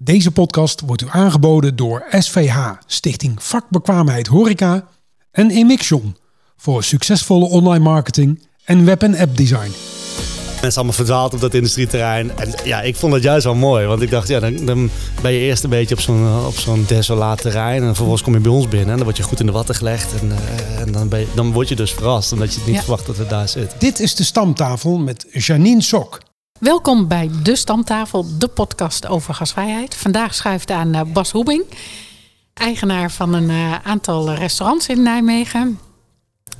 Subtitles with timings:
[0.00, 4.84] Deze podcast wordt u aangeboden door SVH, Stichting Vakbekwaamheid Horeca
[5.30, 6.16] en Emixion
[6.56, 9.70] voor succesvolle online marketing en web- en app design.
[10.52, 12.38] Mensen allemaal verdwaald op dat industrieterrein.
[12.38, 13.86] En ja, ik vond het juist wel mooi.
[13.86, 14.90] Want ik dacht, ja, dan, dan
[15.22, 17.80] ben je eerst een beetje op zo'n, op zo'n desolaat terrein.
[17.80, 18.88] En vervolgens kom je bij ons binnen.
[18.88, 20.20] En dan word je goed in de watten gelegd.
[20.20, 22.32] En, uh, en dan, ben je, dan word je dus verrast.
[22.32, 22.80] Omdat je het niet Ja.
[22.82, 23.74] verwacht dat het daar zit.
[23.78, 26.20] Dit is de stamtafel met Janine Sok.
[26.58, 29.94] Welkom bij De Stamtafel, de podcast over gasvrijheid.
[29.94, 31.64] Vandaag schuift aan eh, Bas Hoebing,
[32.54, 35.78] eigenaar van een eh, aantal restaurants in Nijmegen.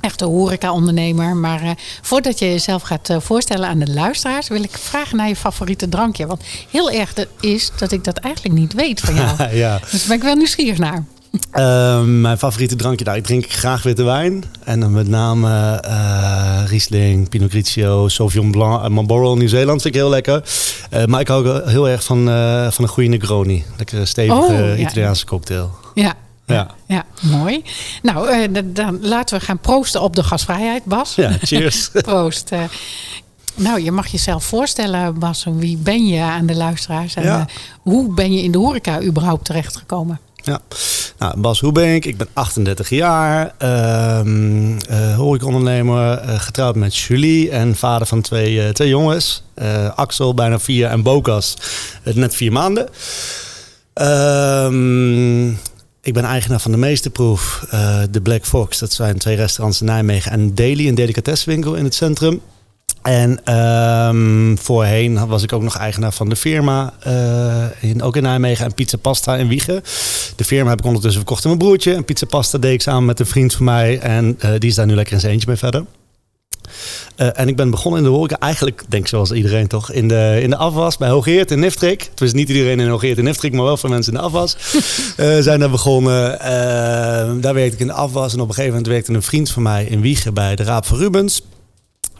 [0.01, 1.35] Echte horeca-ondernemer.
[1.35, 5.35] Maar eh, voordat je jezelf gaat voorstellen aan de luisteraars, wil ik vragen naar je
[5.35, 6.25] favoriete drankje.
[6.25, 9.49] Want heel erg is dat ik dat eigenlijk niet weet van jou.
[9.55, 9.79] ja.
[9.79, 11.03] Dus daar ben ik wel nieuwsgierig naar.
[11.51, 14.43] Ehm, mijn favoriete drankje, nou, ik drink graag witte wijn.
[14.63, 15.81] En dan met name
[16.67, 20.43] Riesling, Pinot Grigio, Sauvignon Blanc en Marlborough Nieuw-Zeeland vind ik heel lekker.
[20.89, 23.65] Eh, maar ik hou ook heel erg van, eh, van een goede Negroni.
[23.77, 24.75] Lekkere stevige Oh, ja.
[24.75, 25.71] Italiaanse cocktail.
[25.93, 26.13] Ja.
[26.45, 26.67] Ja.
[26.87, 27.63] Ja, mooi.
[28.01, 31.15] Nou, eh, dan laten we gaan proosten op de gasvrijheid, Bas.
[31.15, 31.89] Ja, cheers.
[32.01, 32.49] Proost.
[32.51, 32.59] eh.
[33.55, 35.45] nou, je mag jezelf voorstellen, Bas.
[35.49, 37.15] Wie ben je aan de luisteraars?
[37.15, 37.39] En Ja.
[37.39, 37.45] eh,
[37.81, 40.19] hoe ben je in de horeca überhaupt terechtgekomen?
[40.49, 40.61] Ja,
[41.17, 47.75] nou, Bas Hoebenk, ik ben 38 jaar, ehm eh, horecaondernemer, eh, getrouwd met Julie en
[47.75, 49.43] vader van twee, eh, twee jongens.
[49.95, 51.57] Axel, bijna vier, en Bokas,
[52.03, 52.89] net vier maanden.
[53.93, 55.47] Ehm,
[56.01, 57.65] ik ben eigenaar van de Meesterproef,
[58.11, 58.79] de Black Fox.
[58.79, 62.41] Dat zijn twee restaurants in Nijmegen en Daily, een delicatessenwinkel in het centrum.
[63.01, 68.23] En ehm, voorheen was ik ook nog eigenaar van de firma, eh, in, ook in
[68.23, 69.81] Nijmegen, en Pizza Pasta in Wiegen.
[70.35, 71.93] De firma heb ik ondertussen verkocht aan mijn broertje.
[71.93, 73.99] En Pizza Pasta deed ik samen met een vriend van mij.
[73.99, 75.85] En eh, die is daar nu lekker in zijn eentje mee verder.
[77.15, 80.07] Eh, en ik ben begonnen in de horeca, eigenlijk denk ik zoals iedereen toch, in
[80.07, 82.01] de, in de afwas bij Hogeert in Niftrik.
[82.09, 84.55] Het was niet iedereen in Hogeert in Niftrik, maar wel veel mensen in de afwas.
[85.45, 86.37] Zijn daar begonnen.
[87.41, 88.33] Daar werkte ik in de afwas.
[88.33, 90.85] En op een gegeven moment werkte een vriend van mij in Wiegen bij de Raap
[90.85, 91.41] van Rubens.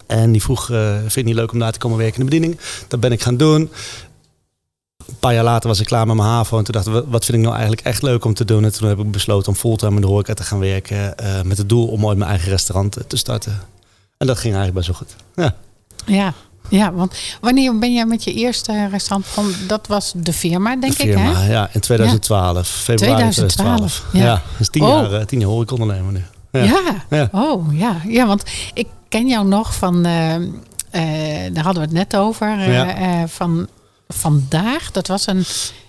[0.10, 2.26] En die vroeg, eh, vind je het niet leuk om daar te komen werken in
[2.26, 2.60] de bediening?
[2.88, 3.72] Dat ben ik gaan doen.
[5.08, 6.58] Een paar jaar later was ik klaar met mijn HAVO.
[6.58, 8.64] En toen dacht ik, wat- vind ik nou eigenlijk echt leuk om te doen?
[8.64, 11.18] En toen heb ik besloten om fulltime in de horeca te gaan werken.
[11.18, 13.60] eh, met het doel om ooit mijn eigen restaurant eh, te starten.
[14.18, 15.16] En dat ging eigenlijk best wel goed.
[15.36, 15.56] Ja.
[16.16, 16.34] Ja,
[16.70, 19.68] ja want wanneer ben jij met je eerste restaurant begonnen?
[19.68, 21.52] Dat was de firma, denk de ik, firma, hè?
[21.52, 22.68] ja, in 2012.
[22.68, 24.06] Februari 2012, 2012.
[24.14, 24.24] ja.
[24.26, 25.12] Ja, dat is tien Oh.
[25.12, 26.24] jaar, tien jaar horecaondernemer nu.
[26.52, 26.64] Ja.
[26.64, 27.04] Ja.
[27.10, 27.30] Ja.
[27.32, 28.02] Oh, ja.
[28.08, 28.44] Ja, want
[28.74, 30.06] ik ken jou nog van...
[30.06, 32.60] eh, eh, daar hadden we het net over.
[32.60, 33.28] eh, Ja.
[33.28, 33.68] van
[34.08, 34.92] vandaag.
[34.92, 35.44] Dat was een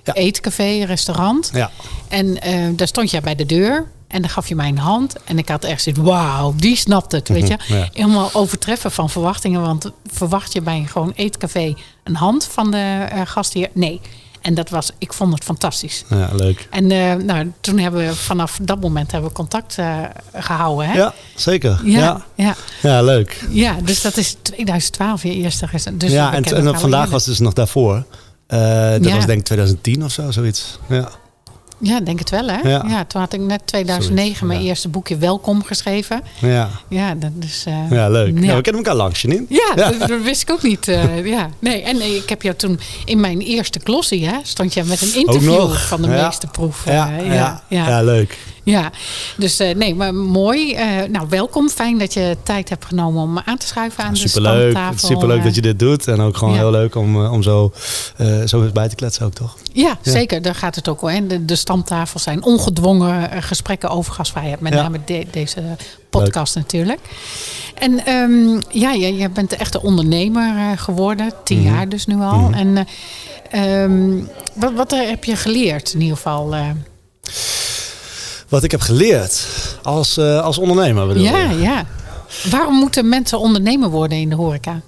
[0.04, 0.14] Ja.
[0.14, 1.50] eetcafé, restaurant.
[1.54, 1.70] Ja.
[2.08, 2.38] En
[2.76, 3.86] daar stond jij bij de deur.
[4.08, 5.14] En dan gaf je mij een hand.
[5.24, 7.58] En ik had echt zoiets, wauw, die snapt het, weet je.
[7.68, 7.88] Mhm, ja.
[7.92, 9.60] Helemaal overtreffen van verwachtingen.
[9.60, 13.68] Want verwacht je bij een gewoon eetcafé een hand van de eh, gastheer?
[13.72, 14.00] Nee.
[14.40, 16.04] En dat was, ik vond het fantastisch.
[16.08, 16.66] ja, leuk.
[16.70, 19.98] En eh, nou, toen hebben we vanaf dat moment hebben we contact eh,
[20.34, 20.88] gehouden.
[20.88, 20.96] Hè?
[20.98, 21.80] Ja, zeker.
[21.84, 22.54] Ja, Ja, ja.
[22.82, 23.02] ja.
[23.02, 23.44] leuk.
[23.50, 26.00] ja, dus dat is 2012 je eerste restaurant.
[26.04, 28.04] Dus ja, en, en vandaag was het dus nog daarvoor.
[28.46, 28.58] Eh,
[28.90, 29.14] dat Ja.
[29.14, 30.78] was denk ik 2010 of zo, zoiets.
[30.88, 31.08] Ja.
[31.82, 32.68] Ja, denk het wel hè.
[32.68, 32.84] Ja.
[32.88, 33.04] Ja.
[33.04, 34.68] toen had ik net 2009 Zoiets, mijn ja.
[34.68, 36.22] eerste boekje Welkom geschreven.
[36.38, 36.68] Ja.
[36.88, 37.64] Ja, dat is...
[37.66, 38.38] eh, ja, leuk.
[38.44, 38.56] Ja.
[38.56, 39.44] We kennen elkaar langs, Janine.
[39.48, 40.88] Ja, Dat, dat wist ik ook niet.
[40.88, 41.48] eh, ja.
[41.58, 45.02] nee, en eh, ik heb jou toen in mijn eerste klossie, hè, stond je met
[45.02, 46.84] een interview van de meesterproef.
[46.84, 47.62] ja, ja.
[47.68, 48.38] ja, leuk.
[48.62, 48.90] Ja,
[49.36, 50.74] dus eh, nee, maar mooi.
[50.74, 51.68] Eh, nou, welkom.
[51.68, 54.70] Fijn dat je tijd hebt genomen om aan te schuiven aan de Superleuk.
[54.70, 55.08] stamtafel.
[55.08, 55.44] Superleuk eh.
[55.44, 56.06] dat je dit doet.
[56.08, 56.60] En ook gewoon Ja.
[56.60, 57.72] heel leuk om, eh, om zo,
[58.16, 59.56] eh, zo bij te kletsen ook, toch?
[59.72, 60.42] Ja, zeker.
[60.42, 61.28] Daar gaat het ook in.
[61.28, 64.60] De, de stamtafels zijn ongedwongen eh, gesprekken over gasvrijheid.
[64.60, 64.82] Met Ja.
[64.82, 65.62] name de- deze
[66.10, 67.00] podcast natuurlijk.
[67.74, 71.32] En ehm, ja, je, je bent echt een ondernemer eh, geworden.
[71.44, 71.74] Tien Mhm.
[71.74, 72.50] jaar dus nu al.
[72.52, 72.76] En
[73.50, 74.10] eh, ehm,
[74.54, 76.54] wat, wat heb je geleerd in ieder geval?
[78.50, 79.46] Wat ik heb geleerd
[79.82, 81.58] als, eh, als ondernemer, bedoel ja, je?
[81.58, 81.86] ja.
[82.50, 84.80] Waarom moeten mensen ondernemer worden in de horeca?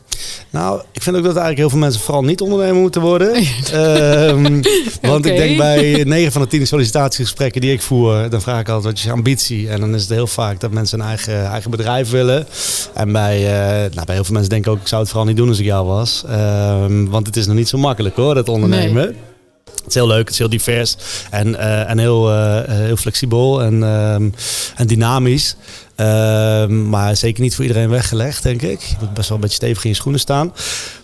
[0.50, 3.34] Nou, ik vind ook dat eigenlijk heel veel mensen vooral niet ondernemer moeten worden.
[3.72, 4.62] Ehm,
[5.02, 8.68] want ik denk bij 9 van de 10 sollicitatiegesprekken die ik voer, dan vraag ik
[8.68, 9.68] altijd wat is je ambitie.
[9.68, 12.46] En dan is het heel vaak dat mensen een eigen, eigen bedrijf willen.
[12.94, 15.36] En bij, eh, nou, bij heel veel mensen denken ook, ik zou het vooral niet
[15.36, 16.24] doen als ik jou was.
[16.28, 19.16] Ehm, want het is nog niet zo makkelijk hoor, dat ondernemen.
[19.82, 20.96] Het is heel leuk, het is heel divers
[21.30, 24.30] en, eh, en heel, eh, heel flexibel en, ehm,
[24.76, 25.56] en dynamisch.
[25.94, 28.80] Ehm, maar zeker niet voor iedereen weggelegd, denk ik.
[28.80, 30.52] Je moet best wel een beetje stevig in je schoenen staan.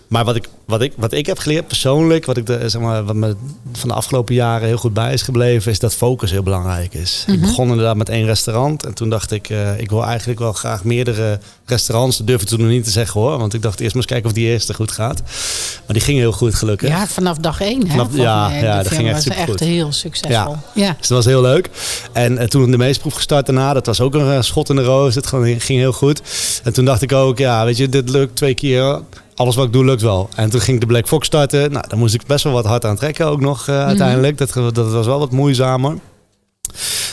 [0.09, 3.03] Maar wat ik, wat, ik, wat ik heb geleerd persoonlijk, wat, ik de, zeg maar,
[3.03, 3.35] wat me
[3.73, 7.23] van de afgelopen jaren heel goed bij is gebleven, is dat focus heel belangrijk is.
[7.27, 7.41] Ik Mhm.
[7.45, 10.83] begon inderdaad met één restaurant en toen dacht ik, eh, ik wil eigenlijk wel graag
[10.83, 12.17] meerdere restaurants.
[12.17, 14.11] Dat durf ik toen nog niet te zeggen hoor, want ik dacht eerst maar eens
[14.11, 15.21] kijken of die eerste goed gaat.
[15.85, 16.89] Maar die ging heel goed gelukkig.
[16.89, 17.81] Ja, vanaf dag één.
[17.81, 19.61] Hè, Vanaf- volgens ja, ja, dat ging echt was supergoed.
[19.61, 20.55] echt heel succesvol.
[20.75, 20.95] Ja.
[20.99, 21.69] Dus dat was heel leuk.
[22.13, 24.83] En eh, toen de meestproef gestart daarna, dat was ook een eh, schot in de
[24.83, 25.15] roos.
[25.15, 26.21] Het ging heel goed.
[26.63, 28.99] En toen dacht ik ook, ja, weet je, dit lukt twee keer.
[29.39, 30.29] Alles wat ik doe lukt wel.
[30.35, 31.71] En toen ging ik de Black Fox starten.
[31.71, 34.37] Nou, dan moest ik best wel wat hard aan trekken ook nog eh, uiteindelijk.
[34.37, 35.97] Dat, dat was wel wat moeizamer.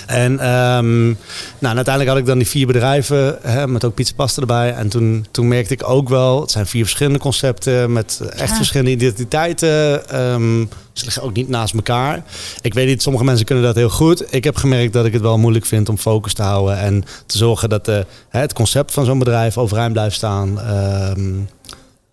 [0.07, 1.15] En ehm, nou,
[1.61, 4.73] en uiteindelijk had ik dan die vier bedrijven hè, met ook pizza pasta erbij.
[4.75, 8.57] En toen, toen merkte ik ook wel, het zijn vier verschillende concepten met echt Ja.
[8.57, 10.09] verschillende identiteiten.
[10.09, 12.23] Ehm, ze liggen ook niet naast elkaar.
[12.61, 14.35] Ik weet niet, sommige mensen kunnen dat heel goed.
[14.35, 17.39] Ik heb gemerkt dat ik het wel moeilijk vind om focus te houden en te
[17.39, 20.61] zorgen dat de, hè, het concept van zo'n bedrijf overeind blijft staan.
[20.61, 21.31] Ehm,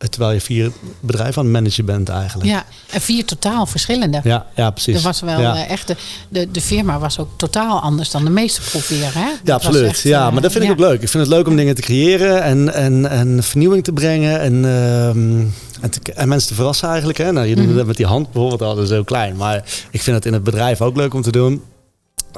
[0.09, 2.50] terwijl je vier bedrijven aan het managen bent eigenlijk.
[2.50, 4.19] ja, en vier totaal verschillende.
[4.23, 4.95] ja, ja, precies.
[4.95, 5.55] Er was wel Ja.
[5.55, 5.95] eh, echt de,
[6.29, 9.13] de, de firma was ook totaal anders dan de meeste proefweer.
[9.13, 9.25] Hè?
[9.29, 9.83] Dat Ja, absoluut.
[9.89, 10.71] echt, ja, eh, maar dat vind ja.
[10.71, 11.01] ik ook leuk.
[11.01, 14.53] Ik vind het leuk om dingen te creëren en, en, en vernieuwing te brengen en,
[14.65, 15.39] ehm,
[15.81, 17.17] en, te- en mensen te verrassen eigenlijk.
[17.17, 17.31] Hè?
[17.31, 17.77] Nou, je doet Mhm.
[17.77, 19.35] het met die hand bijvoorbeeld al, dat is heel klein.
[19.35, 19.55] Maar
[19.91, 21.61] ik vind het in het bedrijf ook leuk om te doen.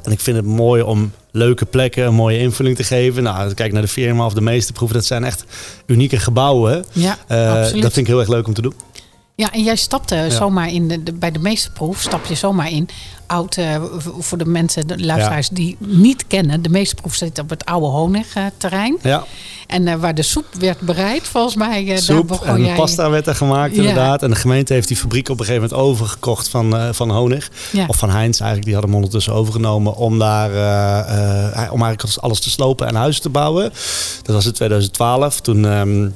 [0.03, 3.23] En ik vind het mooi om leuke plekken een mooie invulling te geven.
[3.23, 4.97] Nou, kijk naar de firma of de meeste proeven.
[4.97, 5.45] Dat zijn echt
[5.85, 6.85] unieke gebouwen.
[6.91, 7.81] Ja, Eh, absoluut.
[7.81, 8.73] dat vind ik heel erg leuk om te doen.
[9.37, 10.29] Ja, en jij stapte Ja.
[10.29, 12.89] zomaar in, de, de- bij de meeste proef stap je zomaar in.
[13.27, 13.83] Oud, eh,
[14.19, 16.61] voor de mensen, de luisteraars die niet kennen.
[16.61, 18.97] De meeste proef zit op het oude honigterrein.
[19.01, 19.23] Ja,
[19.67, 22.75] En eh, waar de soep werd bereid, volgens mij, eh, daar soep begon en jij...
[22.75, 24.23] pasta werd er gemaakt inderdaad.
[24.23, 27.49] En de gemeente heeft die fabriek op een gegeven moment overgekocht van, van Honig.
[27.71, 27.85] Ja.
[27.87, 30.49] Of van Heinz eigenlijk, die hadden hem ondertussen overgenomen om daar
[31.71, 33.71] om eigenlijk alles te slopen en huizen te bouwen.
[34.21, 35.41] Dat was in 2012.
[35.41, 36.07] Toen, ehm,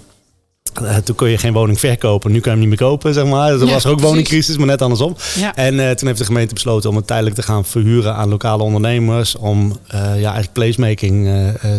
[0.73, 2.31] eh, toen kon je geen woning verkopen.
[2.31, 3.51] Nu kan je hem niet meer kopen, zeg maar.
[3.51, 4.01] Er Ja, was er ook precies.
[4.01, 5.15] woningcrisis, maar net andersom.
[5.35, 5.55] Ja.
[5.55, 8.63] En eh, toen heeft de gemeente besloten om het tijdelijk te gaan verhuren aan lokale
[8.63, 9.35] ondernemers.
[9.35, 11.29] Om eh, ja, eigenlijk placemaking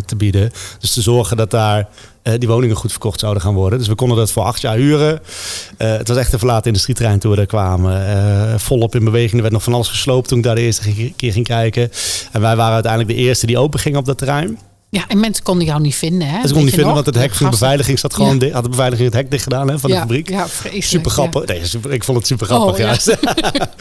[0.05, 0.51] te bieden.
[0.79, 1.87] Dus te zorgen dat daar
[2.37, 3.79] die woningen goed verkocht zouden gaan worden.
[3.79, 5.19] Dus we konden dat voor acht jaar huren.
[5.77, 8.59] Het was echt een verlaten industrieterrein toen we daar kwamen.
[8.59, 9.33] Volop in beweging.
[9.33, 11.91] Er werd nog van alles gesloopt toen ik daar de eerste keer ging kijken.
[12.31, 14.59] En wij waren uiteindelijk de eerste die open ging op dat terrein.
[14.91, 16.27] Ja, en mensen konden jou niet vinden.
[16.27, 16.33] Hè?
[16.33, 16.93] Dat Weet kon niet vinden, nog?
[16.93, 18.51] want het hek van de beveiliging zat gewoon Ja.
[18.51, 20.29] Had de beveiliging het hek dicht gedaan hè, van de fabriek.
[20.29, 20.83] Ja, vreselijk.
[20.83, 21.45] Super grappig.
[21.45, 22.85] Nee, super, ik vond het super grappig Oh, ja.
[22.85, 23.17] juist.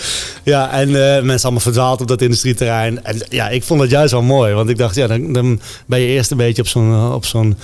[0.43, 3.05] ja, en eh, mensen allemaal verdwaald op dat industrieterrein.
[3.05, 4.55] En ja, ik vond het juist wel mooi.
[4.55, 7.25] Want ik dacht, ja, dan, dan ben je eerst een beetje op zo'n eh, op
[7.25, 7.57] zo'n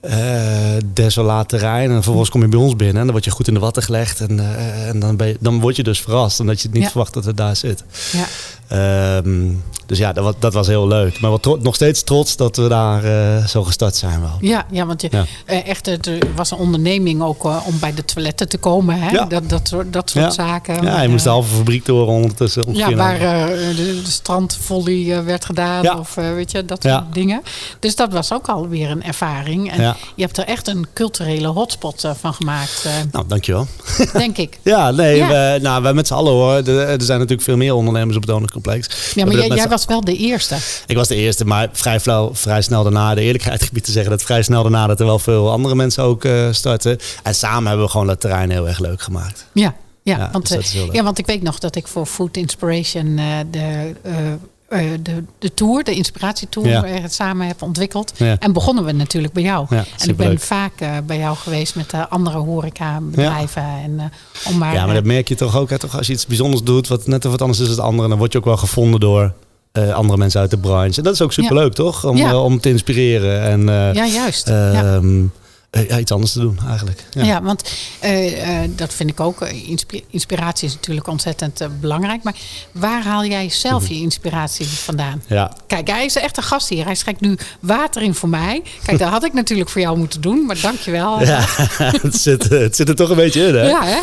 [0.00, 0.16] eh,
[0.92, 1.88] desolaat terrein.
[1.88, 3.82] En vervolgens kom je bij ons binnen en dan word je goed in de watten
[3.82, 4.20] gelegd.
[4.20, 6.40] En, en dan, ben je, dan word je dus verrast.
[6.40, 7.84] Omdat je het niet verwacht dat het daar zit.
[8.12, 8.26] Ja.
[8.68, 9.48] Ehm,
[9.86, 11.20] dus ja, dat was, dat was heel leuk.
[11.20, 14.36] Maar tro- nog steeds trots dat we daar eh, zo gestart zijn wel.
[14.40, 15.24] Ja, ja, want je, Ja.
[15.44, 19.00] eh, echt, het was een onderneming ook eh, om bij de toiletten te komen.
[19.00, 19.10] Hè?
[19.10, 19.24] Ja.
[19.24, 20.30] Dat, dat, soort- dat soort Ja.
[20.30, 20.82] zaken.
[20.82, 22.74] Ja, je moest de Eh, halve fabriek door ondertussen.
[22.74, 23.46] Ja, waar eh,
[23.76, 27.42] de, de strandvolley eh, werd gedaan of eh, weet je, dat soort dingen.
[27.80, 29.72] Dus dat was ook alweer een ervaring.
[29.72, 33.66] En je hebt er echt een culturele hotspot eh, van gemaakt, eh, Nou, dankjewel.
[34.12, 34.58] denk ik.
[34.62, 35.24] Ja, nee.
[35.24, 36.52] We, nou, wij met z'n allen hoor.
[36.54, 38.86] Er, er zijn natuurlijk veel meer ondernemers op het Honigcomplex.
[38.86, 40.56] We Ja, maar jij, was wel de eerste.
[40.86, 44.10] Ik was de eerste, maar vrij, flauw, vrij snel daarna, de eerlijkheid gebied te zeggen,
[44.10, 46.98] dat vrij snel daarna dat er wel veel andere mensen ook eh, starten.
[47.22, 49.46] En samen hebben we gewoon dat terrein heel erg leuk gemaakt.
[49.52, 52.36] Ja, ja, Ja, want, dus eh, ja want ik weet nog dat ik voor Food
[52.36, 53.94] Inspiration eh, de,
[55.02, 57.08] de, de tour, de inspiratietour, Ja.
[57.08, 58.12] samen heb ontwikkeld.
[58.16, 58.36] Ja.
[58.38, 59.66] En begonnen we natuurlijk bij jou.
[59.70, 60.72] Ja, en ik ben vaak
[61.06, 63.62] bij jou geweest met de andere horecabedrijven.
[63.62, 64.04] En, eh,
[64.52, 65.70] om maar, ja, maar dat merk je toch ook.
[65.70, 68.08] Hè, toch, als je iets bijzonders doet, wat net of wat anders is het andere,
[68.08, 69.32] dan word je ook wel gevonden door
[69.76, 70.96] eh, andere mensen uit de branche.
[70.98, 72.04] En dat is ook superleuk, toch?
[72.04, 74.48] Om, eh, om te inspireren en eh, ja, juist.
[74.48, 75.24] ehm,
[75.70, 77.04] eh, ja, iets anders te doen eigenlijk.
[77.10, 77.24] Ja.
[77.24, 77.70] Ja, want
[78.68, 79.40] dat vind ik ook.
[79.40, 82.22] inspi- Inspiratie is natuurlijk ontzettend belangrijk.
[82.22, 82.34] Maar
[82.72, 85.22] waar haal jij zelf je inspiratie vandaan?
[85.26, 85.52] ja.
[85.66, 86.84] Kijk, hij is echt een gast hier.
[86.84, 88.62] Hij schenkt nu water in voor mij.
[88.84, 90.46] Kijk, dat had ik natuurlijk voor jou moeten doen.
[90.46, 91.20] Maar dankjewel.
[91.22, 91.44] Ja,
[92.02, 93.68] het, zit, het zit er toch een beetje in, hè?
[93.68, 93.98] Ja, hè?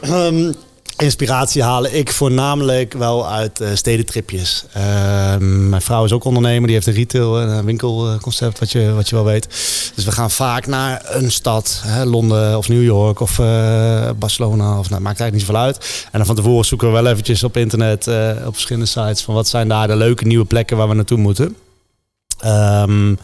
[0.00, 0.52] Ehm,
[1.02, 4.64] inspiratie halen ik voornamelijk wel uit eh, stedentripjes.
[4.72, 8.92] Ehm, mijn vrouw is ook ondernemer, die heeft een retail en een winkelconcept, wat je,
[8.92, 9.46] wat je wel weet.
[9.94, 14.78] Dus we gaan vaak naar een stad, hè, Londen of New York of eh, Barcelona,
[14.78, 16.04] of nou, maakt eigenlijk niet zoveel uit.
[16.04, 19.34] En dan van tevoren zoeken we wel eventjes op internet, eh, op verschillende sites, van
[19.34, 21.56] wat zijn daar de leuke nieuwe plekken waar we naartoe moeten.
[22.38, 23.14] Ehm,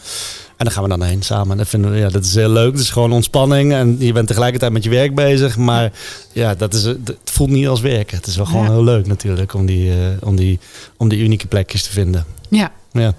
[0.57, 1.51] en dan gaan we dan heen samen.
[1.51, 2.71] En Dat, vinden we, ja, dat is heel leuk.
[2.71, 3.73] Het is gewoon ontspanning.
[3.73, 5.57] En je bent tegelijkertijd met je werk bezig.
[5.57, 5.91] Maar
[6.33, 8.17] ja, dat is, het voelt niet als werken.
[8.17, 8.71] Het is wel gewoon Ja.
[8.71, 9.97] heel leuk natuurlijk om die, eh,
[10.27, 10.59] om, die,
[10.97, 12.25] om die unieke plekjes te vinden.
[12.49, 12.71] Ja.
[12.91, 13.13] Ja.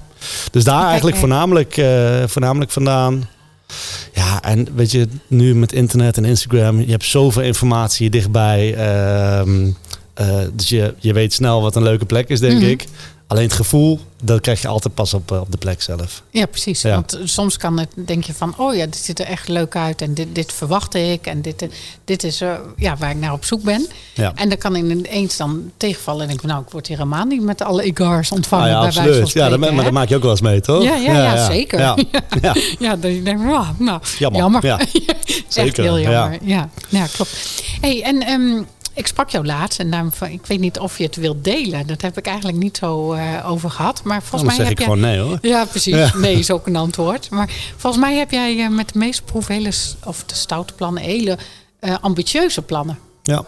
[0.51, 3.29] Dus daar eigenlijk eh, voornamelijk, eh, voornamelijk vandaan.
[4.15, 8.75] Ja, en weet je, nu met internet en Instagram, je hebt zoveel informatie dichtbij.
[8.75, 9.71] ehm,
[10.15, 12.69] eh, dus je, je weet snel wat een leuke plek is, denk Mhm.
[12.71, 12.85] ik.
[13.29, 16.23] Alleen het gevoel, dat krijg je altijd pas op, eh, op de plek zelf.
[16.31, 16.83] Ja, precies.
[16.83, 16.95] Ja.
[16.95, 20.03] Want soms kan het, denk je van, oh ja, dit ziet er echt leuk uit
[20.03, 21.67] en dit, dit verwacht ik en dit,
[22.05, 23.87] dit is eh, ja, waar ik naar op zoek ben.
[24.15, 24.33] Ja.
[24.35, 27.43] En dan kan ineens dan tegenvallen en denk ik, nou, ik word hier helemaal niet
[27.43, 29.33] met alle egars ontvangen Ah ja, bij wijze van absoluut.
[29.33, 29.61] Ja, spreken.
[29.61, 30.83] dat, maar dat maak je ook wel eens mee, toch?
[30.83, 31.79] Ja, ja, ja, zeker.
[31.87, 31.97] Ja,
[32.43, 32.55] ja.
[32.79, 34.41] Ja, dan denk ik, nou, nou Jammer.
[34.41, 34.67] jammer.
[34.67, 34.79] Ja.
[35.27, 36.11] Echt Zeker, heel ja.
[36.11, 36.39] jammer.
[36.43, 37.63] Ja, ja, klopt.
[37.81, 38.63] Hey, en ehm,
[38.97, 41.87] ik sprak jou laatst en daarom, van- ik weet niet of je het wilt delen.
[41.87, 44.01] Dat heb ik eigenlijk niet zo eh, over gehad.
[44.05, 44.87] Maar volgens Anders mij zeg heb ik jij...
[44.87, 45.39] gewoon nee hoor.
[45.43, 45.95] Ja, precies.
[45.95, 46.11] Ja.
[46.17, 47.31] Nee is ook een antwoord.
[47.31, 49.71] Maar volgens mij heb jij eh, met de meeste proeven hele,
[50.05, 51.39] of de stoute plannen, hele
[51.81, 52.99] eh, ambitieuze plannen.
[53.23, 53.45] Ja.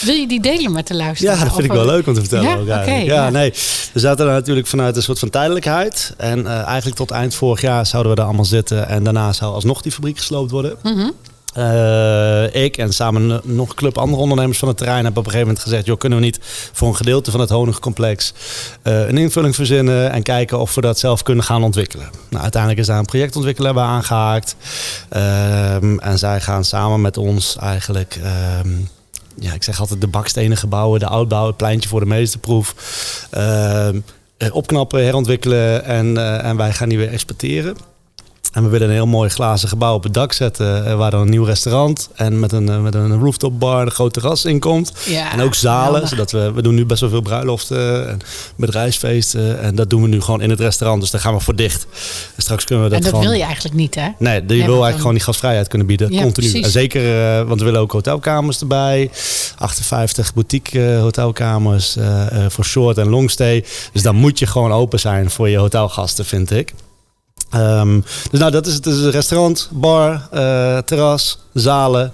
[0.00, 1.36] Wil je die delen met de luisteraar?
[1.38, 2.64] Ja, dat vind ik wel leuk om te vertellen.
[2.64, 2.80] Ja?
[2.80, 3.30] ook ja, ja.
[3.30, 3.50] nee.
[3.92, 6.14] We zaten er natuurlijk vanuit een soort van tijdelijkheid.
[6.16, 8.88] En eigenlijk tot eind vorig jaar zouden we daar allemaal zitten.
[8.88, 10.76] En daarna zou alsnog die fabriek gesloopt worden.
[10.82, 11.10] mhm.
[11.54, 15.32] Eh, ik en samen nog een club andere ondernemers van het terrein hebben op een
[15.32, 16.38] gegeven moment gezegd: joh, kunnen we niet
[16.72, 18.32] voor een gedeelte van het honingcomplex
[18.82, 22.10] eh, een invulling verzinnen en kijken of we dat zelf kunnen gaan ontwikkelen.
[22.30, 24.56] Nou, uiteindelijk is daar een projectontwikkelaar bij aangehaakt.
[25.08, 28.18] Ehm, en zij gaan samen met ons eigenlijk.
[28.22, 28.68] ehm,
[29.38, 32.74] ja, ik zeg altijd de bakstenen gebouwen, de oudbouw, het pleintje voor de meesterproef.
[33.30, 34.00] ehm,
[34.36, 37.93] eh, opknappen, herontwikkelen en, en wij gaan die weer exporteren.
[38.54, 40.86] En we willen een heel mooi glazen gebouw op het dak zetten.
[40.86, 43.90] eh, waar dan een nieuw restaurant en met een, eh, met een rooftop bar een
[43.90, 44.92] groot terras in komt.
[45.06, 46.08] Ja, en ook zalen.
[46.08, 48.18] Zodat we, we doen nu best wel veel bruiloften en
[48.56, 49.60] bedrijfsfeesten.
[49.60, 51.00] En dat doen we nu gewoon in het restaurant.
[51.00, 51.86] Dus daar gaan we voor dicht.
[52.36, 53.26] En straks kunnen we dat En dat gewoon...
[53.30, 54.08] wil je eigenlijk niet, hè?
[54.18, 56.12] Nee, je wil eigenlijk dan- gewoon die gasvrijheid kunnen bieden.
[56.12, 56.48] Ja, continu.
[56.48, 56.64] precies.
[56.66, 59.10] En zeker, eh, want we willen ook hotelkamers erbij.
[59.58, 61.96] 58 boutique hotelkamers
[62.48, 63.64] voor short en long stay.
[63.92, 66.72] Dus dan moet je gewoon open zijn voor je hotelgasten, vind ik.
[67.54, 68.86] Ehm, dus nou, dat is het.
[68.86, 72.12] Een restaurant, bar, eh, terras, zalen,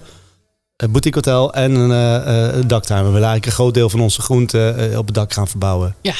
[0.76, 3.04] een boutique hotel en een eh, eh, daktuin.
[3.04, 5.94] We willen eigenlijk een groot deel van onze groenten op het dak gaan verbouwen.
[6.00, 6.14] Ja,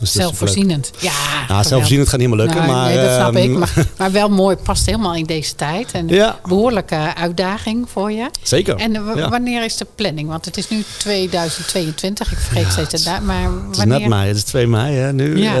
[0.00, 0.90] Dus zelfvoorzienend.
[0.98, 1.12] Ja,
[1.48, 2.88] Nou, zelfvoorzienend gaat niet helemaal lukken, Nee, maar...
[2.94, 3.44] nee, dat snap ik.
[3.50, 5.92] ehm, Maar, maar wel mooi, past helemaal in deze tijd.
[5.92, 8.30] En Ja, behoorlijke uitdaging voor je.
[8.42, 8.76] zeker.
[8.76, 9.28] En eh, Ja.
[9.28, 10.28] wanneer is de planning?
[10.28, 12.32] Want het is nu 2022.
[12.32, 13.26] Ik vergeet Ja, steeds het datum.
[13.26, 15.38] Maar Het is net mei, het is 2 mei hè, nu.
[15.42, 15.56] Ja.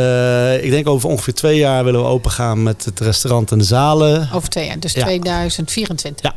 [0.54, 3.58] Eh, ik denk over ongeveer twee jaar willen we open gaan met het restaurant en
[3.58, 4.28] de zalen.
[4.32, 5.02] Over twee jaar, dus Ja.
[5.04, 6.24] 2024.
[6.24, 6.34] Ja.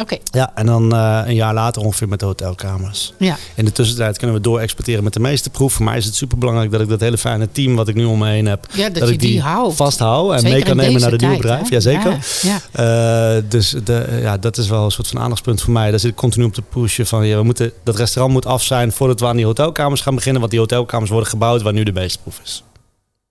[0.00, 3.12] Oké, Ja, en dan eh, een jaar later ongeveer met de hotelkamers.
[3.18, 3.36] ja.
[3.54, 5.72] In de tussentijd kunnen we door exporteren met de meeste proef.
[5.72, 8.18] Voor mij is het superbelangrijk dat ik dat hele fijne team wat ik nu om
[8.18, 9.76] me heen heb, ja, dat, ik die, die houdt.
[9.76, 11.70] vasthoud en Zeker mee kan nemen naar de nieuwe bedrijf.
[11.70, 12.18] Jazeker.
[12.42, 13.36] Ja, ja.
[13.36, 15.90] Eh, dus de, ja, dat is wel een soort van aandachtspunt voor mij.
[15.90, 18.62] Daar zit ik continu op te pushen van ja, we moeten, dat restaurant moet af
[18.62, 20.40] zijn voordat we aan die hotelkamers gaan beginnen.
[20.40, 22.62] Want die hotelkamers worden gebouwd waar nu de meeste proef is.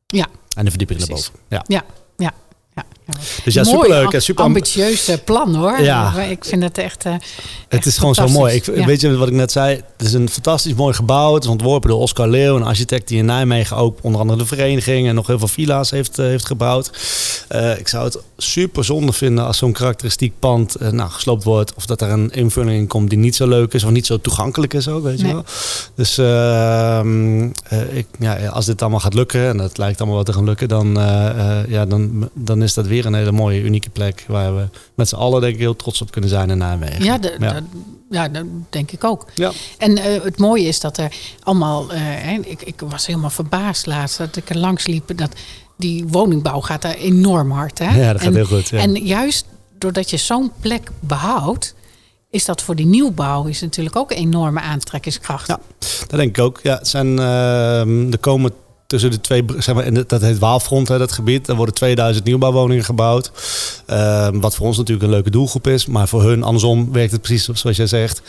[0.08, 0.26] Ja.
[0.56, 1.06] En de verdieping.
[1.08, 1.16] Ja.
[1.16, 1.84] Ja, ja, ja.
[3.44, 4.22] Dus ja, Mooi, superleuk.
[4.22, 5.82] super amb- ambitieus eh, plan hoor.
[5.82, 6.22] Ja.
[6.22, 7.06] Ik vind het echt.
[7.06, 7.22] eh, Het
[7.68, 8.56] echt is gewoon zo mooi.
[8.56, 8.86] Ik, Ja.
[8.86, 9.76] Weet je wat ik net zei?
[9.98, 11.34] Het is een fantastisch mooi gebouw.
[11.34, 14.46] Het is ontworpen door Oscar Leeuw, een architect die in Nijmegen ook onder andere de
[14.46, 16.88] vereniging en nog heel veel villa's heeft, eh, heeft gebouwd.
[17.78, 21.74] Ik zou het super zonde vinden als zo'n karakteristiek pand nou, gesloopt wordt.
[21.74, 24.18] Of dat er een invulling in komt die niet zo leuk is of niet zo
[24.22, 25.44] toegankelijk is ook, weet je wel.
[25.96, 30.26] Dus ehm, eh, ik, ja, als dit allemaal gaat lukken, en dat lijkt allemaal wat
[30.26, 30.94] te gaan lukken, dan,
[31.68, 35.16] ja, dan, dan is dat weer een hele mooie, unieke plek waar we met z'n
[35.16, 37.04] allen denk ik heel trots op kunnen zijn in Nijmegen.
[37.04, 37.54] Ja, de, Ja.
[37.54, 37.64] Dat,
[38.10, 39.26] ja, dat denk ik ook.
[39.34, 39.52] Ja.
[39.78, 41.86] En eh, het mooie is dat er allemaal.
[41.90, 45.18] hè, ik, ik was helemaal verbaasd laatst dat ik er langs liep.
[45.18, 45.32] Dat
[45.78, 47.80] die woningbouw gaat daar enorm hard.
[47.80, 48.00] Hè?
[48.00, 48.68] Ja, dat gaat en, heel goed.
[48.68, 48.78] Ja.
[48.78, 49.46] En juist
[49.78, 51.76] doordat je zo'n plek behoudt.
[52.30, 55.48] Is dat voor die nieuwbouw is natuurlijk ook een enorme aantrekkingskracht.
[55.48, 55.60] Ja.
[56.08, 56.60] Dat denk ik ook.
[56.64, 58.52] Ja, het zijn, ehm, er komen
[58.88, 61.48] tussen de twee, zeg maar, in de- dat heet Waalfront, hè, dat gebied.
[61.48, 63.32] Er worden 2000 nieuwbouwwoningen gebouwd.
[63.86, 65.86] Ehm, wat voor ons natuurlijk een leuke doelgroep is.
[65.86, 68.22] Maar voor hun, andersom, werkt het precies zoals jij zegt.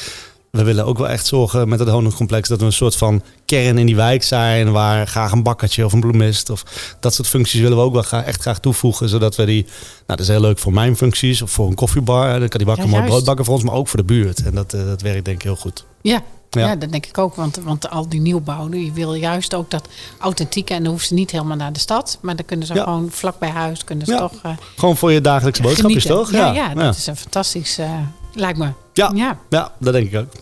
[0.51, 3.79] We willen ook wel echt zorgen met het honingcomplex dat we een soort van kern
[3.79, 4.73] in die wijk zijn.
[4.73, 6.63] Waar graag een bakkertje of een bloemist of
[7.01, 9.09] dat soort functies willen we ook wel graag, echt graag toevoegen.
[9.09, 9.73] Zodat we die, nou
[10.07, 12.39] dat is heel leuk voor mijn functies of voor een koffiebar.
[12.41, 14.43] Dan kan die bakker Ja, mooi brood bakken voor ons, maar ook voor de buurt.
[14.45, 15.85] En dat, eh, dat werkt denk ik heel goed.
[16.03, 16.67] Ja, Ja.
[16.67, 16.77] ja.
[16.77, 17.35] dat denk ik ook.
[17.35, 19.89] Want, want al die nieuwbouw, die wil juist ook dat
[20.19, 20.75] authentieke.
[20.75, 22.19] En dan hoeven ze niet helemaal naar de stad.
[22.21, 22.83] Maar dan kunnen ze Ja.
[22.83, 23.85] gewoon vlak bij huis.
[23.85, 24.19] Kunnen ze Ja.
[24.19, 26.31] toch uh, Gewoon voor je dagelijkse boodschapjes, toch?
[26.33, 27.91] Ja, ja, dat is een fantastisch, eh,
[28.35, 28.69] lijkt me.
[28.93, 29.11] Ja.
[29.15, 29.39] ja.
[29.49, 30.33] Ja, dat denk ik ook.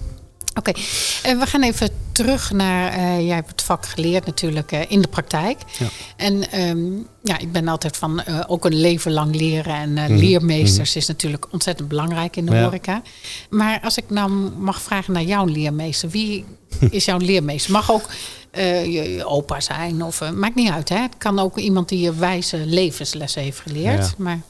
[0.55, 0.73] Oké,
[1.23, 5.01] En we gaan even terug naar, eh, jij hebt het vak geleerd natuurlijk eh, in
[5.03, 5.59] de praktijk.
[5.79, 5.87] Ja.
[6.17, 6.87] En ehm,
[7.23, 9.75] ja, ik ben altijd van eh, ook een leven lang leren.
[9.75, 12.63] En Mhm, leermeesters is natuurlijk ontzettend belangrijk in de Ja.
[12.63, 13.03] horeca.
[13.51, 16.09] Maar als ik nou mag vragen naar jouw leermeester.
[16.11, 16.45] Wie
[16.91, 17.73] is jouw leermeester?
[17.73, 18.09] Mag ook
[18.53, 20.89] je, je opa zijn of maakt niet uit.
[20.89, 20.97] Hè?
[20.99, 24.07] Het kan ook iemand die je wijze levenslessen heeft geleerd.
[24.07, 24.13] Ja.
[24.17, 24.41] Maar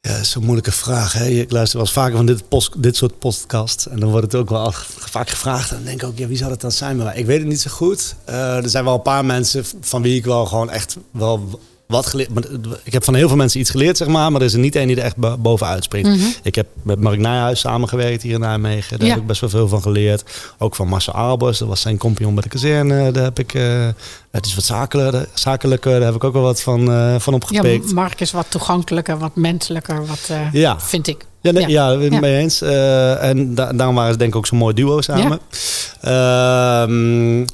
[0.00, 1.12] is een moeilijke vraag.
[1.12, 1.26] Hè?
[1.26, 2.42] Ik luister wel eens vaker van dit,
[2.78, 3.88] dit soort podcasts.
[3.88, 5.70] En dan wordt het ook wel vaak gevraagd.
[5.70, 6.96] En dan denk ik ook, ja, wie zou dat dan zijn?
[6.96, 8.14] Maar ik weet het niet zo goed.
[8.28, 12.06] Uh, er zijn wel een paar mensen van wie ik wel gewoon echt wel wat
[12.06, 12.30] geleerd.
[12.82, 14.32] Ik heb van heel veel mensen iets geleerd, zeg maar.
[14.32, 16.08] Maar er is er niet één die er echt bovenuit springt.
[16.08, 16.28] Mhm.
[16.42, 18.98] Ik heb met Mark Nijhuis samengewerkt hier in Nijmegen.
[18.98, 20.24] Daar heb ik best wel veel van geleerd.
[20.58, 21.58] Ook van Marcel Albers.
[21.58, 23.10] Dat was zijn compagnon bij de kazerne.
[23.10, 23.54] Daar heb ik...
[23.54, 23.88] Uh,
[24.30, 25.92] het is wat zakelijker, zakelijker.
[25.92, 27.88] Daar heb ik ook wel wat van, uh, van opgepikt.
[27.88, 30.06] Ja, Mark is wat toegankelijker, wat menselijker.
[30.06, 30.80] Wat, uh, ja.
[30.80, 31.26] vind ik.
[31.40, 31.90] Ja, nee, ja.
[31.90, 32.62] ja, mee eens.
[32.62, 35.40] en da daarom waren ze denk ik ook zo'n mooi duo samen.
[36.00, 37.46] Ehm, uh,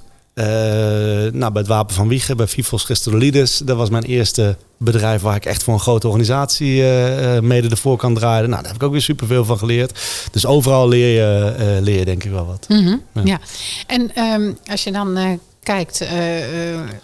[1.33, 3.59] nou, bij het Wapen van Wiegen, bij Vivos Christolides.
[3.59, 7.77] Dat was mijn eerste bedrijf waar ik echt voor een grote organisatie uh, mede de
[7.77, 8.49] voorkant draaide.
[8.49, 10.01] Nou, daar heb ik ook weer superveel van geleerd.
[10.31, 12.67] Dus overal leer je, leer je denk ik wel wat.
[12.69, 13.23] Mm ja.
[13.25, 13.41] ja.
[13.87, 16.09] En um, als je dan kijkt, uh,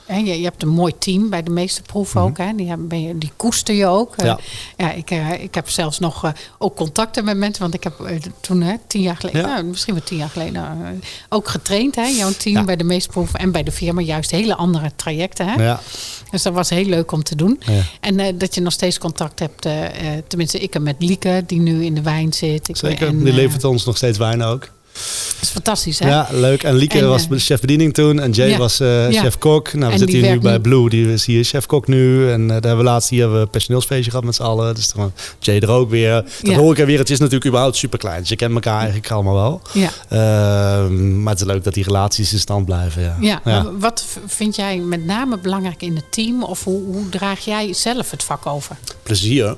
[0.07, 2.29] je, je, hebt een mooi team bij de meeste proeven mhm.
[2.29, 2.39] ook.
[2.39, 2.55] Hè?
[2.55, 4.15] Die, hebben, je, die koester je ook.
[4.17, 4.39] Ja.
[4.77, 7.63] ja, ik, ik heb zelfs nog ook contacten met mensen.
[7.63, 11.49] Want ik heb toen, hè, tien jaar geleden, nou, misschien wel tien jaar geleden, ook
[11.49, 11.95] getraind.
[11.95, 14.01] Hè, jouw team bij de meeste proeven en bij de firma.
[14.01, 15.49] Juist hele andere trajecten.
[15.49, 15.63] Hè?
[15.65, 15.81] Ja.
[16.31, 17.61] Dus dat was heel leuk om te doen.
[18.01, 19.69] En dat je nog steeds contact hebt,
[20.27, 22.69] tenminste ik heb met Lieke, die nu in de wijn zit.
[22.69, 24.69] Ik, Zeker, en, die levert ons nog steeds wijn ook.
[24.93, 26.09] Dat is fantastisch, hè?
[26.09, 26.63] Ja, leuk.
[26.63, 28.21] En Lieke was uh, chef bediening toen.
[28.21, 29.73] En Jay was uh, chef kok.
[29.73, 30.91] Nou, we zitten hier nu bij Blue.
[30.91, 32.31] Die is hier chef kok nu.
[32.31, 34.75] En uh, daar hebben we laatst hier hebben we personeelsfeestje gehad met z'n allen.
[34.75, 36.25] Dus dan Jay er ook weer.
[36.43, 36.99] Dat hoor ik er weer.
[36.99, 38.21] Het is natuurlijk überhaupt super klein.
[38.21, 39.61] Dus je kent elkaar eigenlijk allemaal wel.
[39.73, 39.91] Ja.
[40.09, 43.17] Ehm, maar het is leuk dat die relaties in stand blijven.
[43.21, 43.41] Ja.
[43.45, 43.67] ja.
[43.79, 46.43] Wat vind jij met name belangrijk in het team?
[46.43, 48.77] Of hoe, hoe draag jij zelf het vak over?
[49.03, 49.57] Plezier.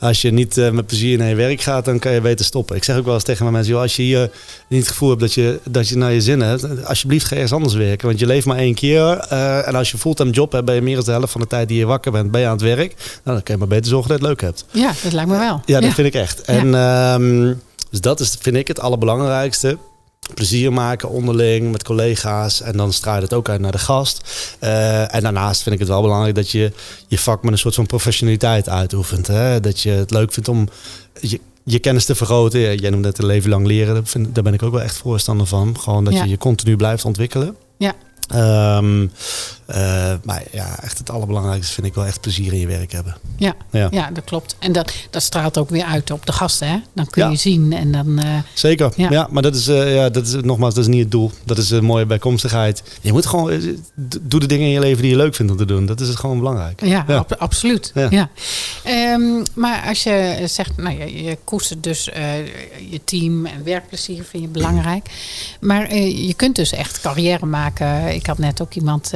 [0.00, 2.76] Als je niet met plezier naar je werk gaat, dan kan je beter stoppen.
[2.76, 4.30] Ik zeg ook wel eens tegen mijn mensen, joh, als je hier
[4.68, 7.52] niet het gevoel hebt dat je, dat je naar je zin hebt, alsjeblieft ga ergens
[7.52, 8.06] anders werken.
[8.06, 9.26] Want je leeft maar één keer.
[9.32, 11.46] Uh, en als je fulltime job hebt, ben je meer dan de helft van de
[11.46, 12.94] tijd die je wakker bent, ben je aan het werk.
[12.96, 14.64] Nou, dan kun je maar beter zorgen dat je het leuk hebt.
[14.72, 15.62] Ja, dat lijkt me wel.
[15.64, 16.40] Ja, dat vind ik echt.
[16.40, 19.78] En um, dus dat is, vind ik, het allerbelangrijkste
[20.34, 22.60] plezier maken onderling met collega's.
[22.60, 24.20] En dan straalt het ook uit naar de gast.
[24.60, 26.72] Uh, en daarnaast vind ik het wel belangrijk dat je
[27.06, 29.26] je vak met een soort van professionaliteit uitoefent.
[29.26, 29.60] Hè?
[29.60, 30.68] Dat je het leuk vindt om
[31.20, 32.76] je, je kennis te vergroten.
[32.76, 34.04] Jij noemde het een leven lang leren.
[34.32, 35.78] Daar ben ik ook wel echt voorstander van.
[35.78, 37.56] Gewoon dat je je continu blijft ontwikkelen.
[37.76, 37.94] Ja.
[38.34, 39.12] Um,
[39.70, 43.16] uh, maar ja, echt het allerbelangrijkste vind ik wel echt plezier in je werk hebben.
[43.36, 43.88] Ja, ja.
[43.90, 44.56] ja dat klopt.
[44.58, 46.68] En dat, dat straalt ook weer uit op de gasten.
[46.68, 46.76] Hè?
[46.92, 48.18] Dan kun je zien en dan...
[48.18, 49.10] Uh, Zeker, ja.
[49.10, 49.28] ja.
[49.30, 51.30] maar dat is, uh, ja, dat is nogmaals, dat is niet het doel.
[51.44, 52.82] Dat is een mooie bijkomstigheid.
[53.00, 53.60] Je moet gewoon,
[54.22, 55.86] doe de dingen in je leven die je leuk vindt om te doen.
[55.86, 56.84] Dat is het gewoon belangrijk.
[56.84, 57.92] Ja, ab absoluut.
[58.10, 58.30] Ja.
[59.14, 62.04] Um, maar als je zegt, nou ja, je koestert dus
[62.90, 65.08] je team en werkplezier vind je belangrijk.
[65.60, 68.17] Maar je kunt dus echt carrière maken.
[68.18, 69.10] Ik had net ook iemand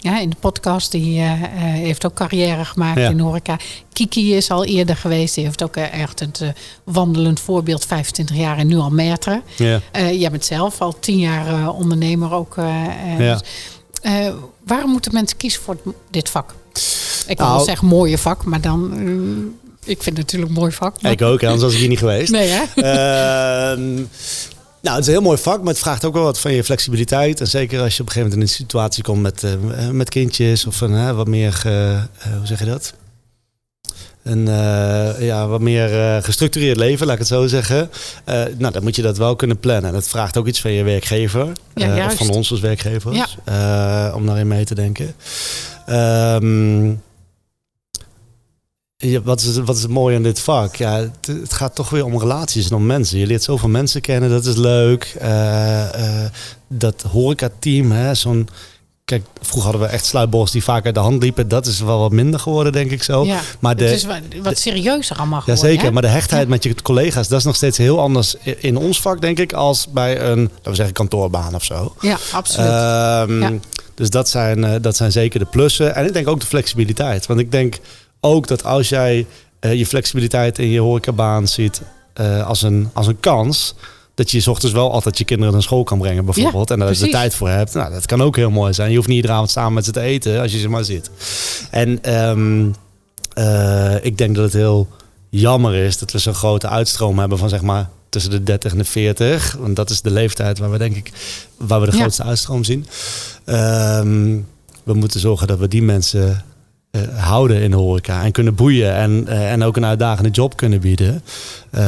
[0.00, 0.90] ja, in de podcast.
[0.90, 3.56] Die uh, heeft ook carrière gemaakt in horeca.
[3.92, 5.34] Kiki is al eerder geweest.
[5.34, 6.48] Die heeft ook echt een uh,
[6.84, 7.84] wandelend voorbeeld.
[7.84, 9.56] 25 jaar en nu al maître.
[9.56, 9.80] Ja.
[10.10, 12.54] jij bent zelf al 10 jaar ondernemer ook.
[13.18, 13.38] Ja.
[13.38, 13.40] Dus,
[14.66, 15.76] waarom moeten mensen kiezen voor
[16.10, 16.54] dit vak?
[17.26, 18.92] Ik wil nou, zeggen mooie vak, maar dan...
[19.84, 20.96] ik vind het natuurlijk een mooi vak.
[21.00, 22.30] Ik ook, anders was ik hier niet geweest.
[22.30, 22.64] Nee, hè?
[24.80, 26.64] Nou, het is een heel mooi vak, maar het vraagt ook wel wat van je
[26.64, 27.40] flexibiliteit.
[27.40, 30.08] En zeker als je op een gegeven moment in een situatie komt met, uh, met
[30.08, 32.02] kindjes of een uh, wat meer, uh,
[32.36, 32.94] hoe zeg je dat?
[34.22, 34.46] Een
[35.24, 37.90] ja, wat meer gestructureerd leven, laat ik het zo zeggen.
[38.58, 39.92] nou, dan moet je dat wel kunnen plannen.
[39.92, 41.52] Dat vraagt ook iets van je werkgever.
[41.74, 43.36] Ja, of van ons als werkgevers.
[43.44, 44.12] Ja.
[44.14, 45.14] om daarin mee te denken.
[45.88, 47.02] Um,
[49.06, 50.76] ja, wat, is, wat is het mooie aan dit vak?
[50.76, 53.18] Ja, het, het, gaat toch weer om relaties en om mensen.
[53.18, 55.16] Je leert zoveel mensen kennen, dat is leuk.
[55.22, 56.24] Uh, uh,
[56.68, 58.48] dat horeca-team, zo'n...
[59.04, 61.48] Kijk, vroeger hadden we echt sluitbos die vaak uit de hand liepen.
[61.48, 63.24] Dat is wel wat minder geworden, denk ik zo.
[63.24, 64.06] Ja, maar de, het is
[64.42, 65.64] wat, serieuzer allemaal geworden.
[65.64, 65.92] Jazeker, hè?
[65.92, 67.28] maar de hechtheid met je collega's...
[67.28, 69.52] dat is nog steeds heel anders in ons vak, denk ik...
[69.52, 71.94] als bij een, laten we zeggen, kantoorbaan of zo.
[72.00, 72.68] Ja, absoluut.
[73.30, 73.52] Um, ja.
[73.94, 75.94] Dus dat zijn, uh, dat zijn zeker de plussen.
[75.94, 77.26] En ik denk ook de flexibiliteit.
[77.26, 77.78] Want ik denk
[78.20, 79.26] ook dat als jij
[79.60, 81.82] uh, je flexibiliteit in je horecabaan ziet
[82.20, 83.74] uh, als, een, als een kans,
[84.14, 86.68] dat je s ochtends wel altijd je kinderen naar school kan brengen bijvoorbeeld.
[86.68, 87.74] Ja, en daar je de tijd voor hebt.
[87.74, 88.90] Nou, dat kan ook heel mooi zijn.
[88.90, 91.10] Je hoeft niet iedere avond samen met ze te eten als je ze maar zit.
[91.70, 92.74] En um,
[93.38, 94.88] uh, ik denk dat het heel
[95.28, 98.78] jammer is dat we zo'n grote uitstroom hebben van zeg maar tussen de 30 en
[98.78, 99.56] de 40.
[99.58, 101.12] Want dat is de leeftijd waar we denk ik
[101.56, 102.86] waar we de grootste uitstroom zien.
[103.46, 104.46] Um,
[104.82, 106.44] we moeten zorgen dat we die mensen
[107.14, 110.80] houden in de horeca en kunnen boeien en, uh, en ook een uitdagende job kunnen
[110.80, 111.22] bieden.
[111.74, 111.80] Uh,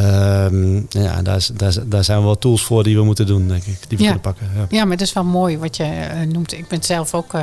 [0.88, 3.98] ja, daar, daar, daar zijn wel tools voor die we moeten doen, denk ik, die
[3.98, 4.10] we ja.
[4.10, 4.46] kunnen pakken.
[4.56, 4.66] Ja.
[4.68, 6.52] ja, maar het is wel mooi wat je uh, noemt.
[6.52, 7.34] Ik ben zelf ook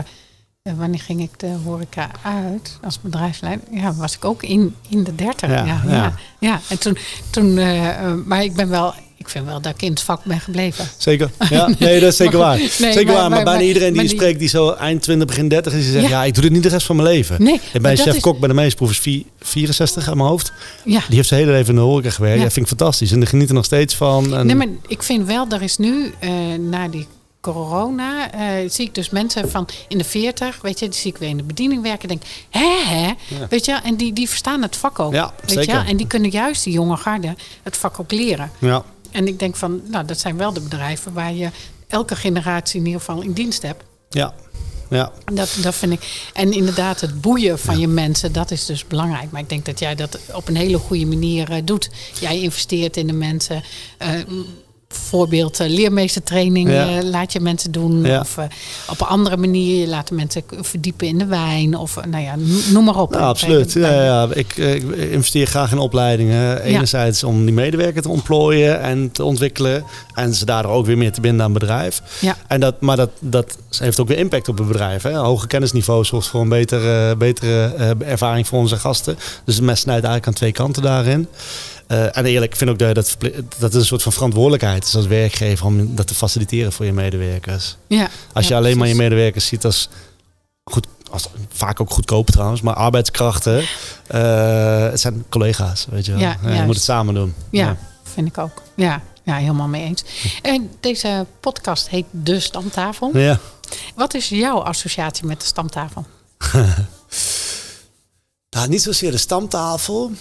[0.68, 3.68] eh, wanneer ging ik de horeca uit als bedrijfsleider?
[3.72, 5.50] Ja, was ik ook in, in de dertig.
[5.50, 6.98] Ja, Ja, ja, en toen,
[7.30, 8.94] toen eh, eh, maar ik ben wel,
[9.28, 10.86] ik vind wel dat ik in het vak ben gebleven.
[10.98, 11.30] Zeker.
[11.50, 12.58] Ja, nee, dat is zeker waar.
[12.58, 13.22] nee, zeker maar- waar.
[13.22, 15.92] Maar, maar- bijna iedereen die je spreekt die zo eind 20, begin 30 is, die
[15.92, 16.10] zegt, ja.
[16.10, 16.24] Ja.
[16.24, 17.44] ik doe dit niet de rest van mijn leven.
[17.44, 20.52] Nee, En bij chef is- kok bij de meestproef is vi- 64 aan mijn hoofd.
[20.86, 21.02] Ja.
[21.08, 22.38] Die heeft zijn hele leven in de horeca gewerkt.
[22.38, 22.44] Ja.
[22.44, 23.12] Dat vind ik fantastisch.
[23.12, 24.36] En die genieten er nog steeds van.
[24.36, 27.08] En Nee, maar ik vind wel, er is nu eh, na die
[27.42, 31.18] corona, eh, zie ik dus mensen van in de 40, weet je, die zie ik
[31.18, 32.08] weer in de bediening werken.
[32.08, 33.12] Denk, hè, hè,
[33.50, 35.14] weet je, en die, die verstaan het vak ook.
[35.14, 35.80] Ja, weet zeker.
[35.84, 35.90] Je?
[35.90, 38.52] En die kunnen juist, die jonge garde, het vak ook leren.
[38.60, 38.84] ja.
[39.12, 41.50] En ik denk van, nou, dat zijn wel de bedrijven waar je
[41.88, 43.84] elke generatie in ieder geval in dienst hebt.
[44.10, 44.34] Ja.
[44.90, 45.12] Ja.
[45.34, 46.30] Dat, dat vind ik.
[46.34, 49.32] En inderdaad, het boeien van je mensen, dat is dus belangrijk.
[49.32, 51.90] Maar ik denk dat jij dat op een hele goede manier eh, doet.
[52.20, 53.64] Jij investeert in de mensen.
[53.98, 54.10] Eh,
[54.90, 56.98] voorbeeld eh, leermeestertraining Ja.
[56.98, 58.04] eh, laat je mensen doen.
[58.04, 58.20] Ja.
[58.20, 58.44] Of eh,
[58.90, 61.76] op een andere manier, je laat de mensen verdiepen in de wijn.
[61.78, 63.12] Of nou ja, no- noem maar op.
[63.12, 63.74] Nou, absoluut.
[63.74, 64.28] Ja, ja.
[64.34, 66.62] Ik, ik investeer graag in opleidingen.
[66.62, 69.84] Enerzijds om die medewerker te ontplooien en te ontwikkelen.
[70.14, 72.02] En ze daardoor ook weer meer te binden aan het bedrijf.
[72.20, 72.36] Ja.
[72.48, 75.04] En dat, maar dat, dat heeft ook weer impact op het bedrijf.
[75.04, 75.14] Hè.
[75.18, 77.74] Hoge kennisniveau zorgt voor een betere, betere
[78.06, 79.18] ervaring voor onze gasten.
[79.46, 81.28] Dus het mes snijdt eigenlijk aan twee kanten daarin.
[81.88, 84.96] Eh, en eerlijk, ik vind ook dat dat, dat het een soort van verantwoordelijkheid is
[84.96, 87.76] als werkgever om dat te faciliteren voor je medewerkers.
[87.88, 88.10] ja.
[88.34, 89.90] Als je Ja, alleen maar je medewerkers ziet als
[90.64, 93.64] goed, als, vaak ook goedkoop trouwens, maar arbeidskrachten,
[94.08, 96.22] eh, het zijn collega's, weet je wel.
[96.22, 97.34] Ja, Ja, je moet het samen doen.
[97.50, 98.62] Ja, vind ik ook.
[98.76, 100.04] Ja, ja, helemaal mee eens.
[100.42, 103.10] En deze podcast heet De Stamtafel.
[103.14, 103.20] Ja.
[103.22, 103.40] ja.
[103.96, 106.06] Wat is jouw associatie met de stamtafel?
[108.50, 110.12] Nou, niet zozeer de stamtafel,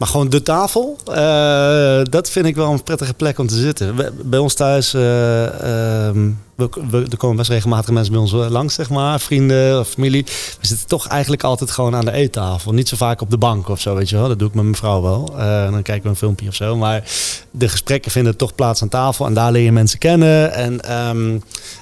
[0.00, 0.98] maar gewoon de tafel.
[1.04, 3.96] Eh, dat vind ik wel een prettige plek om te zitten.
[4.24, 8.74] Bij ons thuis, eh, ehm, we, we, er komen best regelmatig mensen bij ons langs,
[8.74, 9.20] zeg maar.
[9.20, 10.24] Vrienden of familie.
[10.60, 12.72] We zitten toch eigenlijk altijd gewoon aan de eettafel.
[12.72, 14.28] Niet zo vaak op de bank of zo, weet je wel.
[14.28, 15.34] Dat doe ik met mijn vrouw wel.
[15.38, 16.76] Eh, dan kijken we een filmpje of zo.
[16.76, 17.02] Maar
[17.50, 19.26] de gesprekken vinden toch plaats aan tafel.
[19.26, 20.52] En daar leer je mensen kennen.
[20.52, 21.38] En, ehm,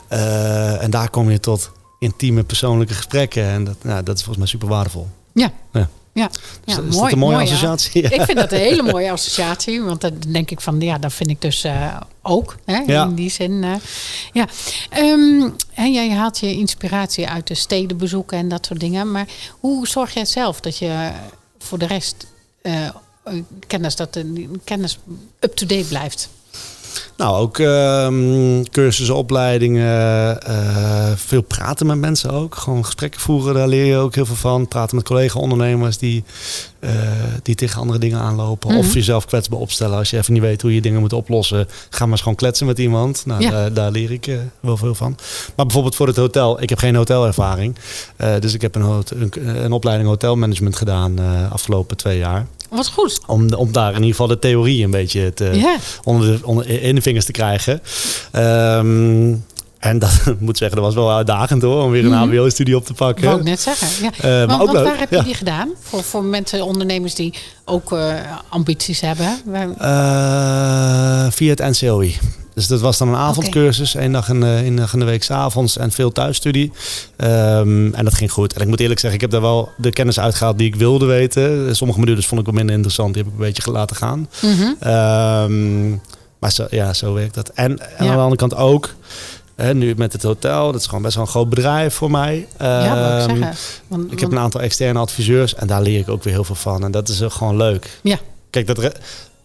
[0.08, 3.44] eh, en daar kom je tot intieme persoonlijke gesprekken.
[3.44, 5.08] En dat, nou, dat is volgens mij super waardevol.
[5.32, 5.52] Ja.
[5.72, 5.88] Ja.
[6.18, 8.02] Ja, Is, ja dat- is dat een mooie associatie?
[8.02, 8.10] Ja.
[8.10, 9.82] Ik vind dat een hele mooie associatie.
[9.82, 12.56] Want dan denk ik van, ja, dat vind ik dus eh, ook.
[12.64, 13.02] Hè, Ja.
[13.04, 13.64] In die zin.
[13.64, 13.72] eh,
[14.32, 14.46] ja.
[14.90, 19.10] Ehm, en jij haalt je inspiratie uit de stedenbezoeken en dat soort dingen.
[19.10, 19.26] Maar
[19.60, 21.10] hoe zorg jij zelf dat je
[21.58, 22.26] voor de rest
[22.62, 22.88] eh,
[23.66, 24.98] kennis, dat de kennis
[25.40, 26.28] up-to-date blijft?
[27.16, 32.54] Nou, ook ehm, cursussen, opleidingen, eh, veel praten met mensen ook.
[32.54, 34.68] Gewoon gesprekken voeren, daar leer je ook heel veel van.
[34.68, 36.24] Praten met collega-ondernemers die,
[36.80, 36.90] eh,
[37.42, 38.76] die tegen andere dingen aanlopen.
[38.76, 38.94] Of Mhm.
[38.94, 41.68] jezelf kwetsbaar opstellen als je even niet weet hoe je dingen moet oplossen.
[41.90, 43.22] Ga maar eens gewoon kletsen met iemand.
[43.26, 43.50] Nou, Ja.
[43.50, 45.16] daar, daar leer ik eh, wel veel van.
[45.56, 46.62] Maar bijvoorbeeld voor het hotel.
[46.62, 47.76] Ik heb geen hotelervaring.
[48.40, 52.46] Dus ik heb een, een, een opleiding hotelmanagement gedaan de afgelopen twee jaar.
[52.68, 53.20] Wat goed.
[53.26, 56.94] Om, om daar in ieder geval de theorie een beetje te, onder de, onder, in
[56.94, 57.82] de vingers te krijgen.
[58.32, 59.34] Ehm,
[59.78, 62.28] en dat moet zeggen, dat was wel uitdagend hoor, om weer een Mhm.
[62.28, 63.24] HBO-studie op te pakken.
[63.24, 63.88] Wou ik net zeggen.
[64.02, 64.10] Ja.
[64.16, 65.22] Eh, maar want ook want waar heb je ja.
[65.22, 65.68] die gedaan?
[65.80, 68.14] Voor, voor mensen, ondernemers die ook eh,
[68.48, 69.40] ambities hebben.
[69.78, 72.18] Eh, via het NCOI.
[72.58, 75.30] Dus dat was dan een avondcursus, één dag in één dag in de week 's
[75.30, 76.72] avonds en veel thuisstudie.
[77.16, 78.52] Ehm, en dat ging goed.
[78.52, 81.06] En ik moet eerlijk zeggen, ik heb daar wel de kennis uitgehaald die ik wilde
[81.06, 81.76] weten.
[81.76, 84.28] Sommige modules vond ik wel minder interessant, die heb ik een beetje laten gaan.
[84.42, 84.72] Mhm.
[84.80, 85.90] Ehm,
[86.38, 87.48] maar zo, ja, zo werkt dat.
[87.48, 88.10] En, en Ja.
[88.10, 88.94] aan de andere kant ook,
[89.56, 92.46] hè, nu met het hotel, dat is gewoon best wel een groot bedrijf voor mij.
[92.58, 92.82] ja,
[93.22, 93.56] ik Ehm, zeggen.
[93.88, 96.54] Want, ik heb een aantal externe adviseurs en daar leer ik ook weer heel veel
[96.54, 96.84] van.
[96.84, 97.98] En dat is ook gewoon leuk.
[98.02, 98.18] Ja.
[98.50, 98.92] Kijk, dat re-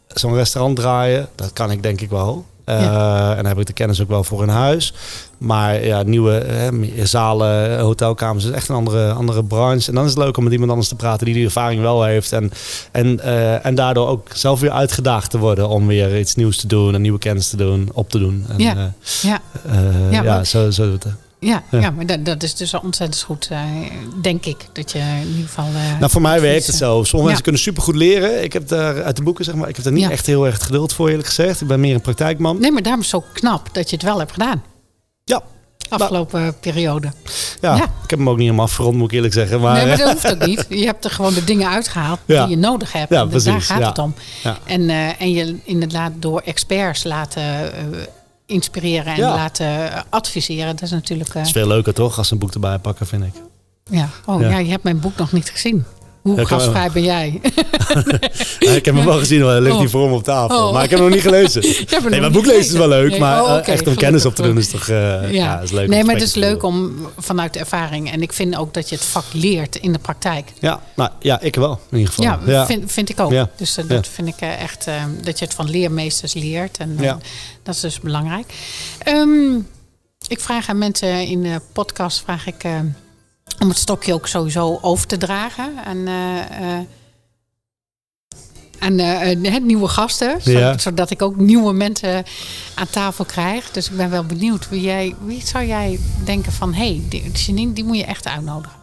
[0.07, 2.45] zo'n restaurant draaien, dat kan ik denk ik wel.
[2.65, 4.93] Eh, En daar heb ik de kennis ook wel voor in huis.
[5.37, 9.89] Maar ja, nieuwe meer zalen, hotelkamers is echt een andere, andere branche.
[9.89, 12.03] En dan is het leuk om met iemand anders te praten die die ervaring wel
[12.03, 12.31] heeft.
[12.31, 12.51] En,
[12.91, 16.67] en, eh, en daardoor ook zelf weer uitgedaagd te worden om weer iets nieuws te
[16.67, 16.93] doen.
[16.93, 18.45] En nieuwe kennis te doen, op te doen.
[18.49, 18.71] En, Ja.
[18.75, 18.83] eh,
[19.21, 19.41] ja,
[20.11, 20.97] Ja, ja, zo, zo.
[21.43, 21.79] Ja, Ja.
[21.79, 21.91] ja.
[21.91, 23.59] maar dat, dat is dus ontzettend goed, eh,
[24.21, 24.57] denk ik.
[24.73, 25.65] Dat je in ieder geval...
[25.65, 26.87] eh, Nou, voor mij werkt het eh, zo.
[26.93, 27.23] Sommige Ja.
[27.23, 28.43] mensen kunnen supergoed leren.
[28.43, 30.09] Ik heb daar uit de boeken, zeg maar, ik heb daar niet Ja.
[30.09, 31.61] echt heel erg geduld voor, eerlijk gezegd.
[31.61, 32.59] Ik ben meer een praktijkman.
[32.59, 34.63] Nee, maar daarom is het zo knap dat je het wel hebt gedaan.
[35.23, 35.41] Ja.
[35.89, 37.11] Afgelopen periode.
[37.61, 37.83] Ja, Ja.
[37.83, 39.59] ik heb hem ook niet helemaal afgerond, moet ik eerlijk zeggen.
[39.61, 40.65] Maar, nee, maar dat hoeft ook niet.
[40.81, 42.45] Je hebt er gewoon de dingen uitgehaald Ja.
[42.45, 43.09] die je nodig hebt.
[43.13, 44.13] Ja, En Daar gaat het om.
[44.65, 47.71] En, en je inderdaad door experts laten
[48.53, 49.35] inspireren en Ja.
[49.35, 50.67] laten eh, adviseren.
[50.75, 51.29] Dat is natuurlijk...
[51.29, 53.33] eh, het is veel leuker toch, als ze een boek erbij pakken, vind ik.
[53.89, 54.09] ja.
[54.25, 54.49] Oh Ja.
[54.49, 54.57] ja.
[54.57, 55.85] je hebt mijn boek nog niet gezien.
[56.23, 57.41] Hoe Ja, gastvrij ben jij?
[58.59, 59.79] Ja, ik heb hem wel gezien, hij ligt Oh.
[59.79, 60.67] hier voor me op tafel.
[60.67, 60.73] Oh.
[60.73, 61.61] Maar ik heb hem nog niet gelezen.
[61.91, 63.09] Nee, maar niet boek lezen is wel leuk.
[63.09, 65.59] Nee, Maar oh, eh, oké, echt om kennis op te doen is toch eh, ja.
[65.59, 65.87] is leuk.
[65.87, 68.11] nee, maar het is leuk om vanuit de ervaring.
[68.11, 70.51] En ik vind ook dat je het vak leert in de praktijk.
[70.59, 72.39] Ja, nou, ja, ik wel in ieder geval.
[72.45, 73.33] Ja, Vind, vind ik ook.
[73.57, 74.85] Dus eh, dat vind ik echt
[75.21, 76.77] dat je het van leermeesters leert.
[76.77, 76.97] En
[77.63, 78.53] dat is dus belangrijk.
[78.99, 79.55] Ehm,
[80.27, 82.63] ik vraag aan mensen in de podcast vraag ik,
[83.59, 85.85] om het stokje ook sowieso over te dragen.
[85.85, 86.85] En, eh, eh,
[88.79, 90.39] aan eh, nieuwe gasten.
[90.43, 90.77] Ja.
[90.77, 92.23] Zodat ik ook nieuwe mensen
[92.75, 93.71] aan tafel krijg.
[93.71, 94.69] Dus ik ben wel benieuwd.
[94.69, 96.73] Wie, jij, wie zou jij denken van...
[96.73, 98.81] hé, hey, die, Janine, die moet je echt uitnodigen.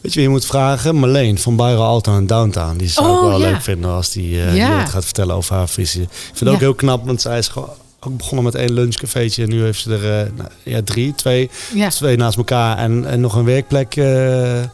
[0.00, 0.94] Weet je wie je moet vragen?
[0.96, 2.76] Marleen van Byron Alto en Downtown.
[2.76, 3.50] Die zou ik Oh, wel ja.
[3.50, 4.78] leuk vinden als die, eh, Ja.
[4.78, 6.02] die gaat vertellen over haar visie.
[6.02, 9.42] Ik vind het ook heel knap, want zij is gewoon ook begonnen met één lunchcafeetje.
[9.42, 12.78] En nu heeft ze er eh, nou, ja, drie, twee, Ja, twee naast elkaar.
[12.78, 13.96] En, en nog een werkplek.
[13.96, 14.68] eh, eh,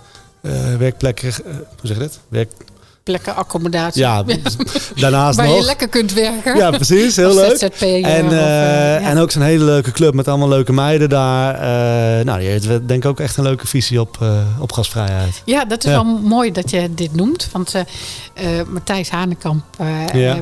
[0.78, 1.32] werkplek, hoe
[1.82, 2.20] zeg je dit?
[2.28, 2.50] Werk,
[3.06, 4.00] plekken accommodatie.
[4.00, 4.24] ja,
[4.96, 5.58] daarnaast Waar nog.
[5.58, 6.56] je lekker kunt werken.
[6.56, 7.16] Ja, precies.
[7.16, 7.60] Heel leuk.
[7.60, 7.66] En,
[8.26, 9.08] of, eh, eh, ja.
[9.08, 11.54] en ook zo'n hele leuke club met allemaal leuke meiden daar.
[12.24, 14.18] Nou, die heeft denk ik ook echt een leuke visie op,
[14.58, 15.42] op gasvrijheid.
[15.44, 15.96] Ja, dat is Ja.
[16.04, 17.48] wel mooi dat je dit noemt.
[17.52, 17.74] Want
[18.68, 19.64] Matthijs Hanekamp,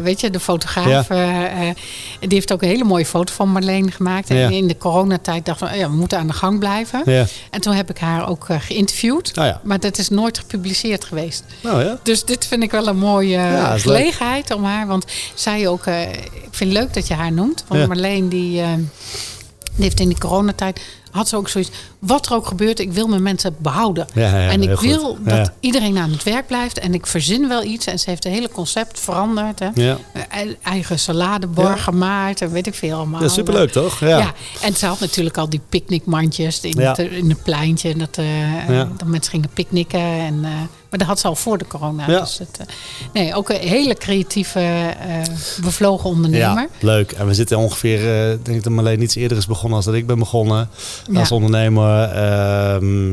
[0.02, 4.30] weet je, de fotograaf, die heeft ook een hele mooie foto van Marleen gemaakt.
[4.30, 7.04] En in de coronatijd dachten we, ja, we moeten aan de gang blijven.
[7.50, 9.30] En toen heb ik haar ook geïnterviewd.
[9.34, 9.60] Ja.
[9.62, 11.44] Maar dat is nooit gepubliceerd geweest.
[11.60, 11.98] Nou ja.
[12.02, 13.80] Dus dit vind ik wel een mooie Ja, leuk.
[13.80, 14.86] gelegenheid om haar.
[14.86, 17.64] Want zij ook, eh, ik vind het leuk dat je haar noemt.
[17.68, 17.86] Want Ja.
[17.86, 18.68] Marleen die, eh,
[19.74, 21.70] die heeft in die coronatijd had ze ook zoiets.
[21.98, 24.06] Wat er ook gebeurt, ik wil mijn mensen behouden.
[24.14, 24.86] Ja, ja, en ik goed.
[24.88, 25.54] wil dat Ja.
[25.60, 26.78] iedereen aan het werk blijft.
[26.78, 27.86] En ik verzin wel iets.
[27.86, 29.58] En ze heeft het hele concept veranderd.
[29.58, 29.68] Hè.
[29.72, 29.96] Eh,
[30.62, 32.40] Eigen saladebar gemaakt.
[32.40, 33.20] En weet ik veel allemaal.
[33.20, 34.00] Dat is superleuk, toch?
[34.00, 34.18] Ja.
[34.18, 34.32] Ja.
[34.62, 36.88] en ze had natuurlijk al die picknickmandjes in, Ja.
[36.90, 37.88] het, in het pleintje.
[37.90, 38.18] En dat,
[38.68, 38.88] Ja.
[38.96, 40.00] dat mensen gingen picknicken.
[40.00, 40.44] En,
[40.96, 42.10] maar dat had ze al voor de corona.
[42.10, 42.20] Ja.
[42.20, 42.66] Dus het, eh,
[43.12, 45.20] nee, ook een hele creatieve, eh,
[45.62, 46.62] bevlogen ondernemer.
[46.62, 47.12] Ja, leuk.
[47.12, 49.94] En we zitten ongeveer, eh, denk ik dat Marleen iets eerder is begonnen als dat
[49.94, 50.68] ik ben begonnen
[51.10, 51.18] Ja.
[51.20, 52.02] als ondernemer.
[52.02, 53.12] Ehm,